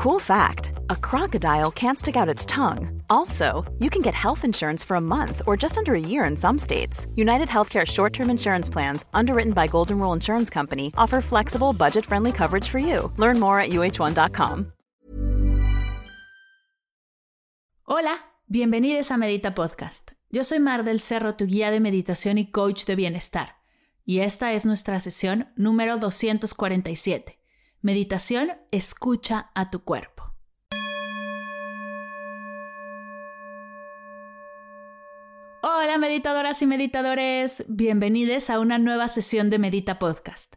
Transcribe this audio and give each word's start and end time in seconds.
Cool 0.00 0.18
fact 0.18 0.72
a 0.88 0.96
crocodile 0.96 1.70
can't 1.70 1.98
stick 1.98 2.16
out 2.16 2.26
its 2.34 2.46
tongue. 2.46 3.02
Also, 3.10 3.70
you 3.80 3.90
can 3.90 4.00
get 4.00 4.14
health 4.14 4.46
insurance 4.46 4.82
for 4.82 4.94
a 4.96 5.00
month 5.00 5.42
or 5.46 5.58
just 5.58 5.76
under 5.76 5.94
a 5.94 6.00
year 6.00 6.24
in 6.24 6.38
some 6.38 6.56
states. 6.56 7.06
United 7.16 7.48
Healthcare 7.48 7.86
short 7.86 8.14
term 8.14 8.30
insurance 8.30 8.70
plans, 8.70 9.04
underwritten 9.12 9.52
by 9.52 9.66
Golden 9.66 9.98
Rule 9.98 10.14
Insurance 10.14 10.48
Company, 10.48 10.90
offer 10.96 11.20
flexible, 11.20 11.74
budget 11.74 12.06
friendly 12.06 12.32
coverage 12.32 12.66
for 12.66 12.78
you. 12.78 13.12
Learn 13.18 13.38
more 13.38 13.60
at 13.60 13.72
uh1.com. 13.72 14.72
Hola, 17.84 18.20
bienvenidos 18.46 19.10
a 19.10 19.18
Medita 19.18 19.54
Podcast. 19.54 20.12
Yo 20.30 20.44
soy 20.44 20.60
Mar 20.60 20.82
del 20.82 21.00
Cerro, 21.00 21.34
tu 21.34 21.44
guía 21.44 21.70
de 21.70 21.80
meditación 21.80 22.38
y 22.38 22.50
coach 22.50 22.86
de 22.86 22.96
bienestar. 22.96 23.56
Y 24.06 24.20
esta 24.20 24.54
es 24.54 24.64
nuestra 24.64 24.98
sesión 24.98 25.50
número 25.56 25.98
247. 25.98 27.39
Meditación, 27.82 28.50
escucha 28.72 29.50
a 29.54 29.70
tu 29.70 29.84
cuerpo. 29.84 30.34
Hola 35.62 35.96
meditadoras 35.96 36.60
y 36.60 36.66
meditadores, 36.66 37.64
bienvenidos 37.68 38.50
a 38.50 38.58
una 38.58 38.76
nueva 38.76 39.08
sesión 39.08 39.48
de 39.48 39.58
Medita 39.58 39.98
Podcast. 39.98 40.56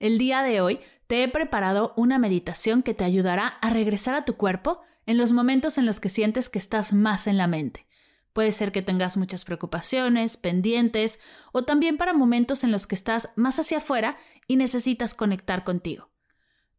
El 0.00 0.18
día 0.18 0.42
de 0.42 0.60
hoy 0.60 0.80
te 1.06 1.22
he 1.22 1.28
preparado 1.28 1.94
una 1.96 2.18
meditación 2.18 2.82
que 2.82 2.92
te 2.92 3.04
ayudará 3.04 3.46
a 3.46 3.70
regresar 3.70 4.16
a 4.16 4.24
tu 4.24 4.34
cuerpo 4.34 4.80
en 5.06 5.16
los 5.16 5.30
momentos 5.30 5.78
en 5.78 5.86
los 5.86 6.00
que 6.00 6.08
sientes 6.08 6.48
que 6.48 6.58
estás 6.58 6.92
más 6.92 7.28
en 7.28 7.38
la 7.38 7.46
mente. 7.46 7.86
Puede 8.32 8.50
ser 8.50 8.72
que 8.72 8.82
tengas 8.82 9.16
muchas 9.16 9.44
preocupaciones, 9.44 10.36
pendientes, 10.36 11.20
o 11.52 11.62
también 11.62 11.98
para 11.98 12.14
momentos 12.14 12.64
en 12.64 12.72
los 12.72 12.88
que 12.88 12.96
estás 12.96 13.28
más 13.36 13.60
hacia 13.60 13.78
afuera 13.78 14.16
y 14.48 14.56
necesitas 14.56 15.14
conectar 15.14 15.62
contigo. 15.62 16.10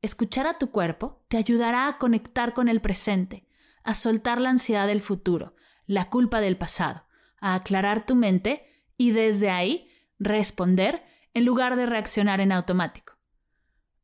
Escuchar 0.02 0.48
a 0.48 0.58
tu 0.58 0.72
cuerpo 0.72 1.24
te 1.28 1.38
ayudará 1.38 1.88
a 1.88 1.98
conectar 1.98 2.54
con 2.54 2.68
el 2.68 2.82
presente, 2.82 3.48
a 3.84 3.96
soltar 3.96 4.42
la 4.42 4.50
ansiedad 4.50 4.88
del 4.88 5.02
futuro, 5.02 5.56
la 5.86 6.10
culpa 6.10 6.42
del 6.42 6.58
pasado, 6.58 7.06
a 7.40 7.56
aclarar 7.56 8.06
tu 8.06 8.16
mente 8.16 8.66
y 8.98 9.12
desde 9.12 9.50
ahí 9.50 9.90
responder 10.20 11.04
en 11.34 11.46
lugar 11.46 11.76
de 11.76 11.86
reaccionar 11.86 12.42
en 12.42 12.52
automático. 12.52 13.14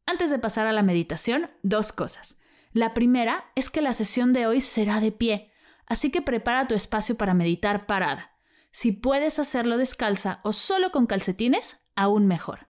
Antes 0.06 0.31
de 0.31 0.39
pasar 0.39 0.67
a 0.67 0.73
la 0.73 0.84
meditación, 0.84 1.50
dos 1.64 1.92
cosas. 1.92 2.39
La 2.73 2.94
primera 2.94 3.52
es 3.56 3.69
que 3.69 3.81
la 3.81 3.94
sesión 3.94 4.34
de 4.34 4.47
hoy 4.47 4.62
será 4.62 5.00
de 5.00 5.12
pie, 5.12 5.52
así 5.86 6.12
que 6.12 6.22
prepara 6.22 6.67
tu 6.67 6.75
espacio 6.75 7.16
para 7.16 7.34
meditar 7.34 7.86
parada. 7.86 8.31
Si 8.72 8.92
puedes 8.92 9.39
hacerlo 9.39 9.78
descalza 9.78 10.39
o 10.44 10.53
solo 10.53 10.92
con 10.92 11.06
calcetines, 11.06 11.81
aún 11.95 12.28
mejor. 12.28 12.70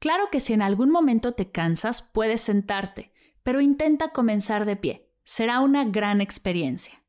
Claro 0.00 0.30
que 0.32 0.40
si 0.40 0.54
en 0.54 0.62
algún 0.62 0.90
momento 0.90 1.34
te 1.34 1.50
cansas, 1.50 2.00
puedes 2.00 2.40
sentarte, 2.40 3.12
pero 3.42 3.60
intenta 3.60 4.08
comenzar 4.08 4.64
de 4.64 4.74
pie. 4.74 5.12
Será 5.24 5.60
una 5.60 5.84
gran 5.84 6.22
experiencia. 6.22 7.04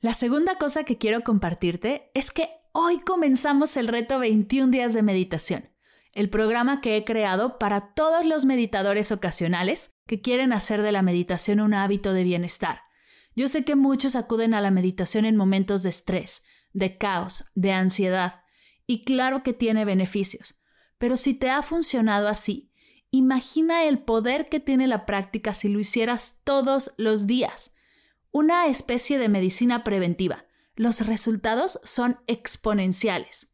La 0.00 0.12
segunda 0.12 0.56
cosa 0.56 0.82
que 0.82 0.98
quiero 0.98 1.22
compartirte 1.22 2.10
es 2.12 2.32
que 2.32 2.50
hoy 2.72 2.98
comenzamos 2.98 3.76
el 3.76 3.86
reto 3.86 4.18
21 4.18 4.72
días 4.72 4.94
de 4.94 5.02
meditación, 5.02 5.70
el 6.12 6.28
programa 6.28 6.80
que 6.80 6.96
he 6.96 7.04
creado 7.04 7.56
para 7.56 7.94
todos 7.94 8.26
los 8.26 8.46
meditadores 8.46 9.12
ocasionales 9.12 9.94
que 10.06 10.20
quieren 10.20 10.52
hacer 10.52 10.82
de 10.82 10.90
la 10.90 11.02
meditación 11.02 11.60
un 11.60 11.72
hábito 11.72 12.12
de 12.12 12.24
bienestar. 12.24 12.80
Yo 13.36 13.46
sé 13.46 13.64
que 13.64 13.76
muchos 13.76 14.16
acuden 14.16 14.54
a 14.54 14.60
la 14.60 14.72
meditación 14.72 15.24
en 15.24 15.36
momentos 15.36 15.84
de 15.84 15.90
estrés, 15.90 16.42
de 16.72 16.98
caos, 16.98 17.44
de 17.54 17.72
ansiedad, 17.72 18.42
y 18.88 19.04
claro 19.04 19.44
que 19.44 19.52
tiene 19.52 19.84
beneficios 19.84 20.60
pero 20.98 21.16
si 21.16 21.34
te 21.34 21.50
ha 21.50 21.62
funcionado 21.62 22.28
así, 22.28 22.70
imagina 23.10 23.84
el 23.84 23.98
poder 23.98 24.48
que 24.48 24.60
tiene 24.60 24.86
la 24.86 25.06
práctica 25.06 25.54
si 25.54 25.68
lo 25.68 25.78
hicieras 25.78 26.40
todos 26.44 26.92
los 26.96 27.26
días. 27.26 27.74
Una 28.30 28.66
especie 28.66 29.18
de 29.18 29.28
medicina 29.28 29.84
preventiva. 29.84 30.44
Los 30.74 31.06
resultados 31.06 31.80
son 31.84 32.20
exponenciales. 32.26 33.52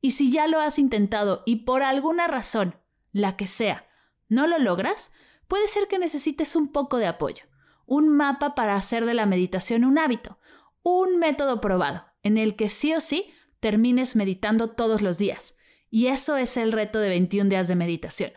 Y 0.00 0.12
si 0.12 0.30
ya 0.30 0.46
lo 0.46 0.60
has 0.60 0.78
intentado 0.78 1.42
y 1.44 1.56
por 1.64 1.82
alguna 1.82 2.26
razón, 2.26 2.76
la 3.12 3.36
que 3.36 3.46
sea, 3.46 3.86
no 4.28 4.46
lo 4.46 4.58
logras, 4.58 5.12
puede 5.48 5.66
ser 5.66 5.88
que 5.88 5.98
necesites 5.98 6.54
un 6.54 6.68
poco 6.68 6.96
de 6.96 7.06
apoyo, 7.06 7.44
un 7.86 8.08
mapa 8.08 8.54
para 8.54 8.76
hacer 8.76 9.04
de 9.04 9.14
la 9.14 9.26
meditación 9.26 9.84
un 9.84 9.98
hábito, 9.98 10.38
un 10.82 11.18
método 11.18 11.60
probado, 11.60 12.06
en 12.22 12.38
el 12.38 12.54
que 12.54 12.68
sí 12.68 12.94
o 12.94 13.00
sí 13.00 13.32
termines 13.58 14.16
meditando 14.16 14.70
todos 14.70 15.02
los 15.02 15.18
días, 15.18 15.56
y 15.90 16.06
eso 16.06 16.36
es 16.36 16.56
el 16.56 16.72
reto 16.72 17.00
de 17.00 17.08
21 17.08 17.50
días 17.50 17.68
de 17.68 17.74
meditación. 17.74 18.32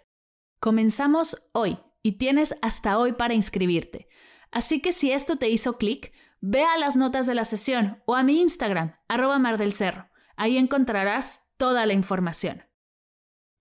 Comenzamos 0.60 1.50
hoy 1.54 1.78
y 2.02 2.14
tienes 2.14 2.56
hasta 2.62 2.98
hoy 2.98 3.14
para 3.14 3.36
inscribirte. 3.36 4.10
Así 4.52 4.82
que 4.82 4.92
si 4.92 5.12
esto 5.12 5.38
te 5.38 5.50
hizo 5.50 5.78
clic, 5.78 6.14
ve 6.42 6.64
a 6.64 6.78
las 6.78 6.98
notas 6.98 7.28
de 7.28 7.36
la 7.36 7.46
sesión 7.46 8.02
o 8.06 8.16
a 8.16 8.24
mi 8.24 8.42
Instagram, 8.42 8.96
arroba 9.08 9.40
Mar 9.40 9.58
del 9.58 9.74
Cerro. 9.74 10.10
Ahí 10.36 10.58
encontrarás 10.58 11.50
toda 11.58 11.86
la 11.86 11.94
información. 11.94 12.64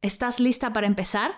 ¿Estás 0.00 0.40
lista 0.40 0.72
para 0.72 0.86
empezar? 0.86 1.32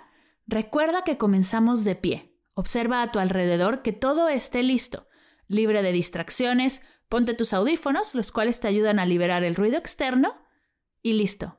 Recuerda 0.46 1.02
que 1.02 1.18
comenzamos 1.18 1.84
de 1.84 1.96
pie. 1.96 2.38
Observa 2.54 3.02
a 3.02 3.10
tu 3.10 3.18
alrededor 3.18 3.82
que 3.82 3.92
todo 3.92 4.28
esté 4.28 4.62
listo, 4.62 5.08
libre 5.48 5.82
de 5.82 5.92
distracciones, 5.92 6.82
ponte 7.08 7.34
tus 7.34 7.52
audífonos, 7.52 8.14
los 8.14 8.32
cuales 8.32 8.60
te 8.60 8.68
ayudan 8.68 8.98
a 8.98 9.06
liberar 9.06 9.44
el 9.44 9.54
ruido 9.54 9.76
externo, 9.76 10.40
y 11.02 11.14
listo, 11.14 11.58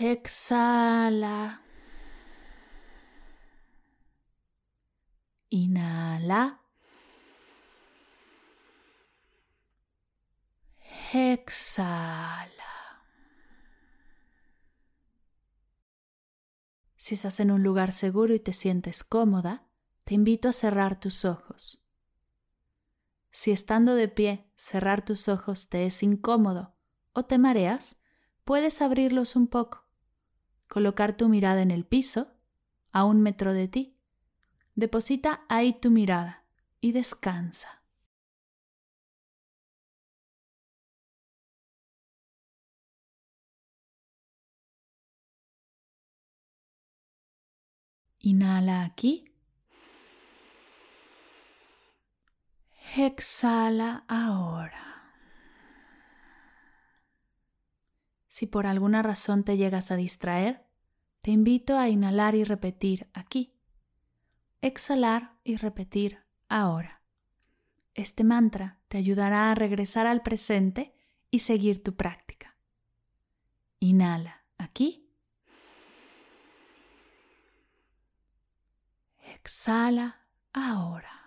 Exhala. 0.00 1.62
Inhala. 5.50 6.60
Exhala. 11.12 12.50
Si 16.96 17.14
estás 17.14 17.38
en 17.38 17.52
un 17.52 17.62
lugar 17.62 17.92
seguro 17.92 18.34
y 18.34 18.40
te 18.40 18.52
sientes 18.52 19.04
cómoda, 19.04 19.68
te 20.02 20.14
invito 20.14 20.48
a 20.48 20.52
cerrar 20.52 20.98
tus 20.98 21.24
ojos. 21.24 21.84
Si 23.30 23.52
estando 23.52 23.94
de 23.94 24.08
pie 24.08 24.50
cerrar 24.56 25.04
tus 25.04 25.28
ojos 25.28 25.68
te 25.68 25.86
es 25.86 26.02
incómodo 26.02 26.74
o 27.12 27.24
te 27.24 27.38
mareas, 27.38 27.96
puedes 28.44 28.82
abrirlos 28.82 29.36
un 29.36 29.46
poco 29.46 29.83
colocar 30.74 31.16
tu 31.16 31.28
mirada 31.28 31.62
en 31.62 31.70
el 31.70 31.84
piso, 31.84 32.32
a 32.90 33.04
un 33.04 33.20
metro 33.20 33.52
de 33.52 33.68
ti. 33.68 33.96
Deposita 34.74 35.44
ahí 35.48 35.78
tu 35.78 35.88
mirada 35.88 36.42
y 36.80 36.90
descansa. 36.90 37.84
Inhala 48.18 48.82
aquí. 48.82 49.32
Exhala 52.96 54.04
ahora. 54.08 55.12
Si 58.26 58.48
por 58.48 58.66
alguna 58.66 59.04
razón 59.04 59.44
te 59.44 59.56
llegas 59.56 59.92
a 59.92 59.94
distraer, 59.94 60.63
te 61.24 61.30
invito 61.30 61.78
a 61.78 61.88
inhalar 61.88 62.34
y 62.34 62.44
repetir 62.44 63.08
aquí. 63.14 63.56
Exhalar 64.60 65.38
y 65.42 65.56
repetir 65.56 66.22
ahora. 66.50 67.00
Este 67.94 68.24
mantra 68.24 68.78
te 68.88 68.98
ayudará 68.98 69.50
a 69.50 69.54
regresar 69.54 70.06
al 70.06 70.20
presente 70.20 70.94
y 71.30 71.38
seguir 71.38 71.82
tu 71.82 71.96
práctica. 71.96 72.58
Inhala 73.80 74.44
aquí. 74.58 75.08
Exhala 79.22 80.26
ahora. 80.52 81.23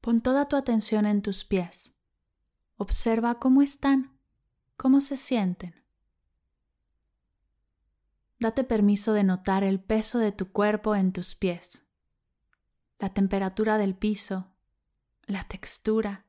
Pon 0.00 0.22
toda 0.22 0.48
tu 0.48 0.56
atención 0.56 1.04
en 1.06 1.22
tus 1.22 1.44
pies. 1.44 1.94
Observa 2.76 3.38
cómo 3.38 3.60
están, 3.60 4.18
cómo 4.76 5.00
se 5.00 5.16
sienten. 5.16 5.74
Date 8.38 8.64
permiso 8.64 9.12
de 9.12 9.22
notar 9.24 9.64
el 9.64 9.80
peso 9.80 10.18
de 10.18 10.32
tu 10.32 10.50
cuerpo 10.50 10.96
en 10.96 11.12
tus 11.12 11.34
pies, 11.34 11.84
la 12.98 13.12
temperatura 13.12 13.76
del 13.76 13.94
piso, 13.94 14.48
la 15.26 15.44
textura. 15.44 16.24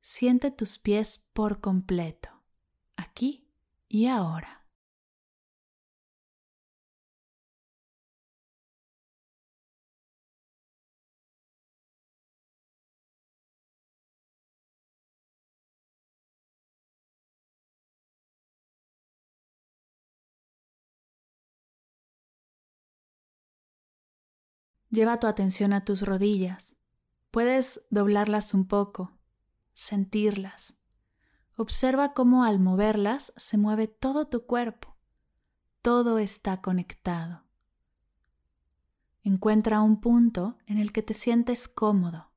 Siente 0.00 0.50
tus 0.50 0.78
pies 0.78 1.28
por 1.34 1.60
completo, 1.60 2.30
aquí 2.96 3.46
y 3.88 4.06
ahora. 4.06 4.61
Lleva 24.92 25.18
tu 25.18 25.26
atención 25.26 25.72
a 25.72 25.86
tus 25.86 26.02
rodillas. 26.02 26.76
Puedes 27.30 27.80
doblarlas 27.88 28.52
un 28.52 28.68
poco, 28.68 29.10
sentirlas. 29.72 30.76
Observa 31.56 32.12
cómo 32.12 32.44
al 32.44 32.58
moverlas 32.58 33.32
se 33.38 33.56
mueve 33.56 33.88
todo 33.88 34.28
tu 34.28 34.44
cuerpo. 34.44 34.94
Todo 35.80 36.18
está 36.18 36.60
conectado. 36.60 37.42
Encuentra 39.22 39.80
un 39.80 39.98
punto 39.98 40.58
en 40.66 40.76
el 40.76 40.92
que 40.92 41.02
te 41.02 41.14
sientes 41.14 41.68
cómodo. 41.68 42.30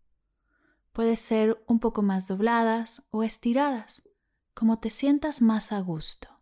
Puede 0.94 1.18
ser 1.18 1.62
un 1.68 1.81
poco 1.81 2.04
más 2.04 2.30
dobladas 2.30 3.06
o 3.12 3.24
estiradas, 3.24 4.02
como 4.54 4.80
te 4.80 4.90
sientas 4.90 5.42
más 5.42 5.74
a 5.74 5.81
gusto. 5.81 6.35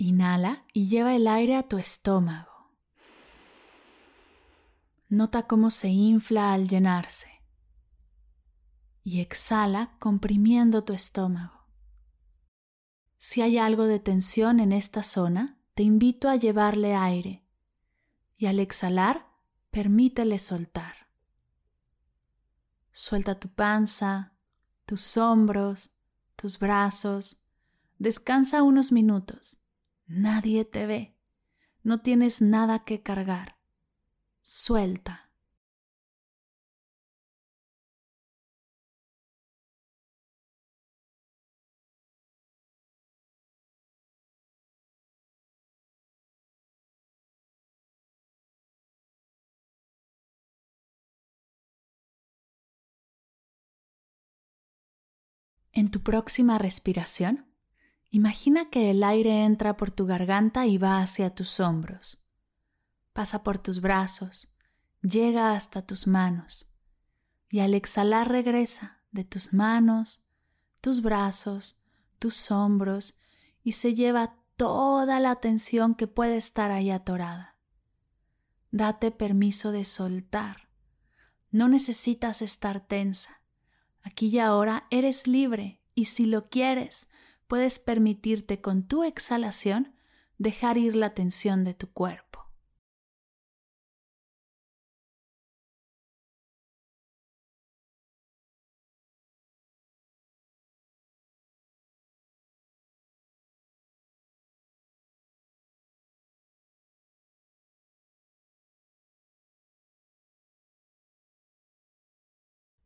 Inhala 0.00 0.64
y 0.72 0.86
lleva 0.86 1.16
el 1.16 1.26
aire 1.26 1.56
a 1.56 1.64
tu 1.64 1.76
estómago. 1.76 2.70
Nota 5.08 5.48
cómo 5.48 5.72
se 5.72 5.88
infla 5.88 6.52
al 6.52 6.68
llenarse. 6.68 7.28
Y 9.02 9.20
exhala 9.20 9.96
comprimiendo 9.98 10.84
tu 10.84 10.92
estómago. 10.92 11.66
Si 13.16 13.42
hay 13.42 13.58
algo 13.58 13.86
de 13.86 13.98
tensión 13.98 14.60
en 14.60 14.70
esta 14.70 15.02
zona, 15.02 15.58
te 15.74 15.82
invito 15.82 16.28
a 16.28 16.36
llevarle 16.36 16.94
aire 16.94 17.44
y 18.36 18.46
al 18.46 18.60
exhalar, 18.60 19.26
permítele 19.72 20.38
soltar. 20.38 21.08
Suelta 22.92 23.40
tu 23.40 23.48
panza, 23.48 24.36
tus 24.86 25.16
hombros, 25.16 25.90
tus 26.36 26.60
brazos. 26.60 27.42
Descansa 27.98 28.62
unos 28.62 28.92
minutos 28.92 29.57
Nadie 30.08 30.64
te 30.64 30.86
ve. 30.86 31.14
No 31.82 32.00
tienes 32.00 32.40
nada 32.40 32.84
que 32.84 33.02
cargar. 33.02 33.58
Suelta. 34.40 35.30
En 55.72 55.90
tu 55.90 56.02
próxima 56.02 56.58
respiración, 56.58 57.47
Imagina 58.10 58.70
que 58.70 58.90
el 58.90 59.04
aire 59.04 59.44
entra 59.44 59.76
por 59.76 59.90
tu 59.90 60.06
garganta 60.06 60.66
y 60.66 60.78
va 60.78 61.02
hacia 61.02 61.34
tus 61.34 61.60
hombros. 61.60 62.22
Pasa 63.12 63.42
por 63.42 63.58
tus 63.58 63.80
brazos, 63.80 64.54
llega 65.02 65.54
hasta 65.54 65.82
tus 65.82 66.06
manos 66.06 66.72
y 67.50 67.60
al 67.60 67.74
exhalar 67.74 68.28
regresa 68.28 69.02
de 69.10 69.24
tus 69.24 69.52
manos, 69.52 70.24
tus 70.80 71.02
brazos, 71.02 71.82
tus 72.18 72.50
hombros 72.50 73.18
y 73.62 73.72
se 73.72 73.94
lleva 73.94 74.36
toda 74.56 75.20
la 75.20 75.36
tensión 75.36 75.94
que 75.94 76.06
puede 76.06 76.36
estar 76.36 76.70
ahí 76.70 76.90
atorada. 76.90 77.56
Date 78.70 79.10
permiso 79.10 79.72
de 79.72 79.84
soltar. 79.84 80.68
No 81.50 81.68
necesitas 81.68 82.42
estar 82.42 82.86
tensa. 82.86 83.42
Aquí 84.02 84.28
y 84.28 84.38
ahora 84.38 84.86
eres 84.90 85.26
libre 85.26 85.82
y 85.94 86.06
si 86.06 86.26
lo 86.26 86.48
quieres, 86.48 87.08
puedes 87.48 87.78
permitirte 87.78 88.60
con 88.60 88.86
tu 88.86 89.02
exhalación 89.04 89.96
dejar 90.38 90.78
ir 90.78 90.94
la 90.94 91.14
tensión 91.14 91.64
de 91.64 91.74
tu 91.74 91.92
cuerpo. 91.92 92.28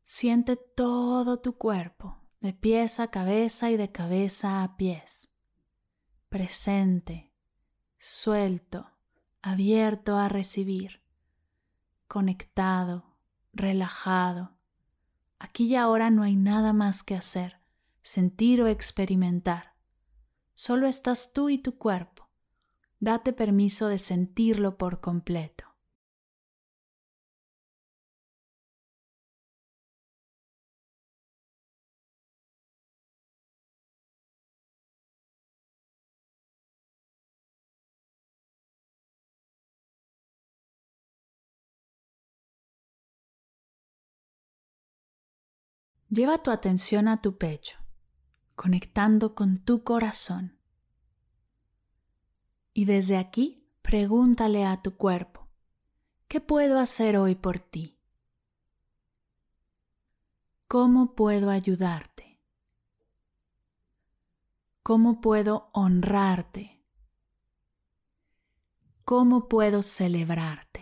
Siente 0.05 0.56
todo 0.56 1.41
tu 1.41 1.56
cuerpo 1.58 2.21
de 2.43 2.53
pies 2.53 2.99
a 2.99 3.06
cabeza 3.06 3.70
y 3.70 3.77
de 3.77 3.93
cabeza 3.93 4.65
a 4.65 4.77
pies. 4.77 5.32
Presente, 6.29 7.32
suelto, 7.99 8.91
abierto 9.43 10.17
a 10.17 10.29
recibir, 10.29 11.03
conectado, 12.08 13.15
relajado. 13.53 14.56
Aquí 15.39 15.67
y 15.67 15.77
ahora 15.77 16.11
no 16.11 16.25
hay 16.25 16.34
nada 16.34 16.72
más 16.72 17.05
que 17.05 17.15
hacer, 17.15 17.61
sentir 18.03 18.61
o 18.61 18.67
experimentar. 18.67 19.77
Solo 20.55 20.89
estás 20.89 21.32
tú 21.32 21.49
y 21.49 21.58
tu 21.58 21.79
cuerpo. 21.79 22.29
Date 22.99 23.32
permiso 23.32 23.87
de 23.87 23.99
sentirlo 23.99 24.79
por 24.79 25.01
completo. 25.01 25.71
Lleva 46.12 46.42
tu 46.42 46.50
atención 46.50 47.08
a 47.08 47.22
tu 47.22 47.38
pecho, 47.38 47.78
conectando 48.54 49.34
con 49.34 49.64
tu 49.64 49.82
corazón. 49.82 50.58
Y 52.74 52.84
desde 52.84 53.16
aquí 53.16 53.66
pregúntale 53.81 54.66
a 54.66 54.82
tu 54.82 54.98
cuerpo, 54.98 55.48
¿qué 56.28 56.42
puedo 56.42 56.78
hacer 56.78 57.16
hoy 57.16 57.34
por 57.34 57.60
ti? 57.60 57.98
¿Cómo 60.69 61.14
puedo 61.14 61.48
ayudarte? 61.48 62.38
¿Cómo 64.82 65.22
puedo 65.22 65.70
honrarte? 65.72 66.84
¿Cómo 69.06 69.48
puedo 69.48 69.82
celebrarte? 69.82 70.81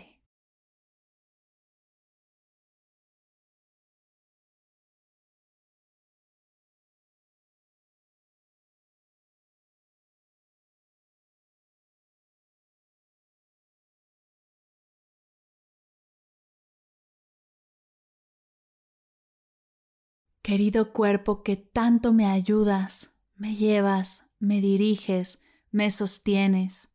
Querido 20.41 20.91
cuerpo 20.91 21.43
que 21.43 21.55
tanto 21.55 22.13
me 22.13 22.25
ayudas, 22.25 23.15
me 23.35 23.55
llevas, 23.55 24.27
me 24.39 24.59
diriges, 24.59 25.39
me 25.69 25.91
sostienes, 25.91 26.89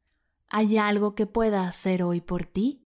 ¿hay 0.48 0.78
algo 0.78 1.14
que 1.14 1.26
pueda 1.26 1.68
hacer 1.68 2.02
hoy 2.02 2.20
por 2.20 2.44
ti? 2.44 2.85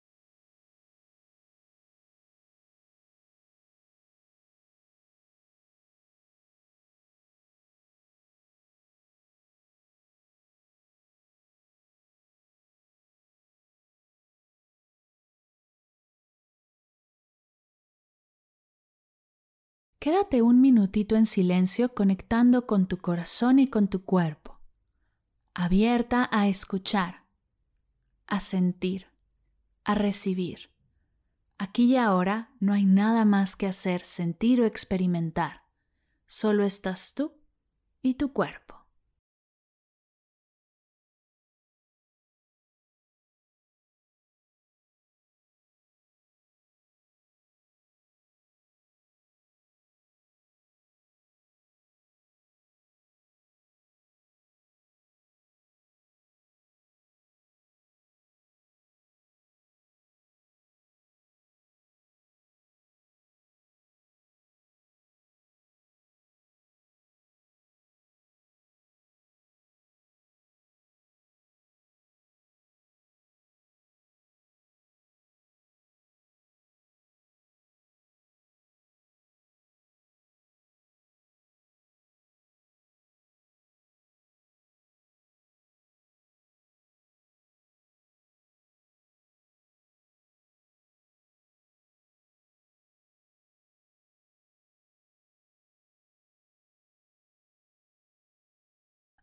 Quédate 20.07 20.41
un 20.41 20.61
minutito 20.61 21.17
en 21.17 21.27
silencio 21.27 21.93
conectando 21.93 22.65
con 22.65 22.87
tu 22.87 22.99
corazón 22.99 23.59
y 23.59 23.67
con 23.67 23.89
tu 23.89 24.05
cuerpo, 24.05 24.61
abierta 25.53 26.29
a 26.31 26.47
escuchar, 26.47 27.25
a 28.29 28.39
sentir, 28.39 29.09
a 29.83 29.97
recibir. 29.97 30.71
Aquí 31.59 31.87
y 31.87 31.97
ahora 31.97 32.53
no 32.61 32.73
hay 32.73 32.85
nada 32.85 33.25
más 33.25 33.57
que 33.57 33.67
hacer, 33.67 34.05
sentir 34.05 34.61
o 34.61 34.65
experimentar. 34.65 35.63
Solo 36.27 36.63
estás 36.63 37.13
tú 37.15 37.33
y 38.01 38.15
tu 38.15 38.33
cuerpo. 38.33 38.76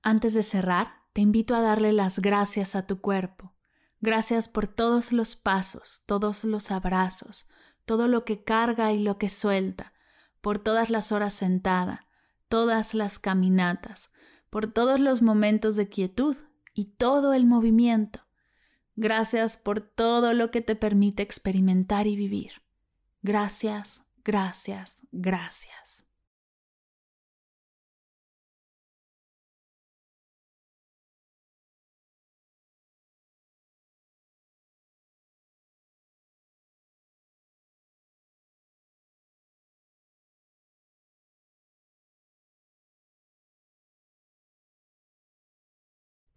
Antes 0.04 0.34
de 0.34 0.44
cerrar, 0.44 1.02
te 1.14 1.22
invito 1.22 1.56
a 1.56 1.62
darle 1.62 1.94
las 1.94 2.20
gracias 2.20 2.76
a 2.76 2.86
tu 2.86 3.00
cuerpo. 3.00 3.54
Gracias 4.02 4.50
por 4.50 4.68
todos 4.68 5.14
los 5.14 5.38
pasos, 5.38 6.04
todos 6.06 6.44
los 6.44 6.72
abrazos, 6.72 7.48
todo 7.86 8.10
lo 8.10 8.26
que 8.26 8.44
carga 8.44 8.92
y 8.92 9.02
lo 9.02 9.18
que 9.18 9.30
suelta, 9.30 9.94
por 10.42 10.60
todas 10.60 10.90
las 10.90 11.14
horas 11.14 11.34
sentada, 11.34 12.08
todas 12.50 12.94
las 12.94 13.18
caminatas, 13.18 14.12
por 14.50 14.68
todos 14.68 15.00
los 15.00 15.22
momentos 15.22 15.78
de 15.78 15.88
quietud 15.88 16.36
y 16.74 16.96
todo 16.96 17.34
el 17.34 17.46
movimiento. 17.46 18.20
Gracias 18.98 19.56
por 19.56 19.80
todo 19.80 20.34
lo 20.34 20.52
que 20.52 20.62
te 20.62 20.76
permite 20.76 21.24
experimentar 21.24 22.08
y 22.08 22.18
vivir. 22.18 22.62
Gracias, 23.22 24.04
gracias, 24.24 25.08
gracias. 25.12 26.06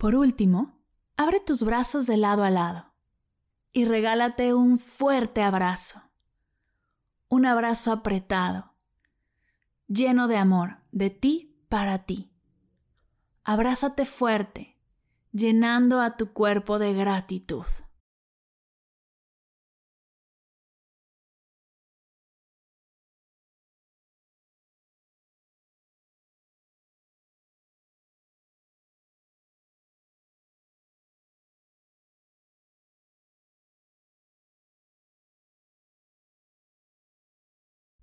Por 0.07 0.15
último, 0.15 0.79
abre 1.17 1.41
tus 1.41 1.65
brazos 1.65 2.07
de 2.07 2.17
lado 2.17 2.45
a 2.45 2.51
lado 2.51 2.93
y 3.73 3.87
regálate 3.87 4.55
un 4.55 4.79
fuerte 4.79 5.43
abrazo. 5.43 6.01
Un 7.29 7.45
abrazo 7.45 7.91
apretado, 7.91 8.73
lleno 9.89 10.29
de 10.29 10.37
amor, 10.37 10.77
de 10.93 11.11
ti 11.11 11.59
para 11.69 12.05
ti. 12.05 12.31
Abrázate 13.43 14.07
fuerte, 14.07 14.77
llenando 15.33 16.01
a 16.01 16.17
tu 16.17 16.33
cuerpo 16.33 16.79
de 16.79 16.93
gratitud. 16.95 17.67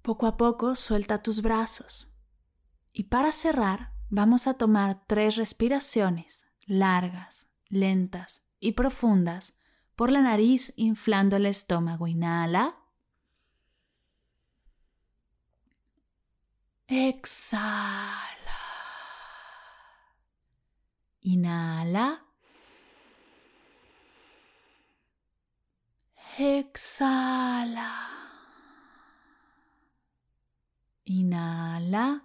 Poco 0.04 0.28
a 0.28 0.36
poco 0.36 0.76
suelta 0.76 1.24
tus 1.24 1.42
brazos. 1.42 2.14
Y 2.92 3.04
para 3.04 3.32
cerrar, 3.32 3.94
vamos 4.10 4.48
a 4.48 4.56
tomar 4.56 5.06
tres 5.08 5.38
respiraciones 5.38 6.46
largas, 6.66 7.50
lentas 7.70 8.46
y 8.60 8.74
profundas 8.74 9.58
por 9.96 10.12
la 10.12 10.22
nariz 10.22 10.74
inflando 10.76 11.38
el 11.38 11.46
estómago. 11.46 12.08
Inhala. 12.08 12.76
Exhala. 16.88 18.28
Inhala. 21.22 22.26
Exhala. 26.38 28.23
Inhala. 31.06 32.24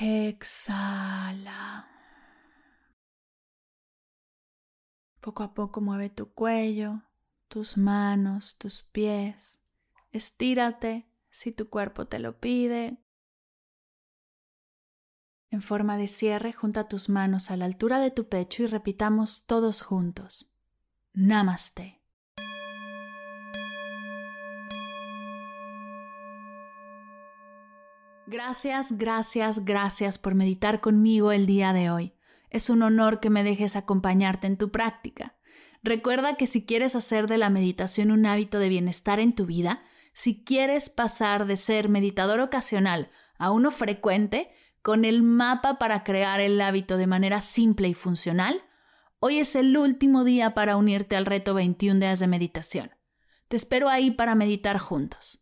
Exhala. 0.00 1.88
Poco 5.20 5.44
a 5.44 5.54
poco 5.54 5.80
mueve 5.80 6.10
tu 6.10 6.32
cuello, 6.32 7.02
tus 7.46 7.76
manos, 7.76 8.58
tus 8.58 8.82
pies. 8.82 9.60
Estírate 10.10 11.06
si 11.30 11.52
tu 11.52 11.70
cuerpo 11.70 12.06
te 12.06 12.18
lo 12.18 12.40
pide. 12.40 12.98
En 15.50 15.62
forma 15.62 15.96
de 15.96 16.08
cierre, 16.08 16.52
junta 16.52 16.88
tus 16.88 17.08
manos 17.08 17.50
a 17.50 17.56
la 17.56 17.66
altura 17.66 18.00
de 18.00 18.10
tu 18.10 18.28
pecho 18.28 18.64
y 18.64 18.66
repitamos 18.66 19.46
todos 19.46 19.82
juntos. 19.82 20.56
Namaste. 21.12 22.01
Gracias, 28.32 28.96
gracias, 28.96 29.62
gracias 29.66 30.16
por 30.16 30.34
meditar 30.34 30.80
conmigo 30.80 31.32
el 31.32 31.44
día 31.44 31.74
de 31.74 31.90
hoy. 31.90 32.14
Es 32.48 32.70
un 32.70 32.82
honor 32.82 33.20
que 33.20 33.28
me 33.28 33.44
dejes 33.44 33.76
acompañarte 33.76 34.46
en 34.46 34.56
tu 34.56 34.70
práctica. 34.70 35.36
Recuerda 35.82 36.36
que 36.36 36.46
si 36.46 36.64
quieres 36.64 36.96
hacer 36.96 37.26
de 37.26 37.36
la 37.36 37.50
meditación 37.50 38.10
un 38.10 38.24
hábito 38.24 38.58
de 38.58 38.70
bienestar 38.70 39.20
en 39.20 39.34
tu 39.34 39.44
vida, 39.44 39.82
si 40.14 40.44
quieres 40.44 40.88
pasar 40.88 41.44
de 41.44 41.58
ser 41.58 41.90
meditador 41.90 42.40
ocasional 42.40 43.10
a 43.36 43.50
uno 43.50 43.70
frecuente, 43.70 44.50
con 44.80 45.04
el 45.04 45.22
mapa 45.22 45.78
para 45.78 46.02
crear 46.02 46.40
el 46.40 46.58
hábito 46.62 46.96
de 46.96 47.06
manera 47.06 47.42
simple 47.42 47.88
y 47.88 47.94
funcional, 47.94 48.62
hoy 49.18 49.40
es 49.40 49.54
el 49.56 49.76
último 49.76 50.24
día 50.24 50.54
para 50.54 50.78
unirte 50.78 51.16
al 51.16 51.26
reto 51.26 51.52
21 51.52 52.00
días 52.00 52.18
de 52.18 52.28
meditación. 52.28 52.92
Te 53.48 53.56
espero 53.56 53.90
ahí 53.90 54.10
para 54.10 54.34
meditar 54.34 54.78
juntos. 54.78 55.41